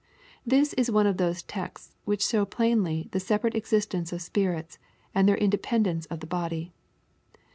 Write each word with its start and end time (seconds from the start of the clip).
']This 0.53 0.73
is 0.79 0.89
one 0.89 1.05
of 1.05 1.17
those 1.17 1.43
texts 1.43 1.95
which 2.05 2.25
show 2.25 2.43
plainly 2.43 3.07
the 3.11 3.19
separate 3.19 3.53
existence 3.53 4.11
of 4.11 4.23
spirits, 4.23 4.79
and 5.13 5.29
their 5.29 5.37
indepen 5.37 5.83
dence 5.83 6.07
of 6.07 6.21
the 6.21 6.25
body. 6.25 6.73